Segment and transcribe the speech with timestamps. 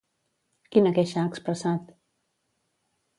[0.75, 1.91] Quina queixa ha expressat?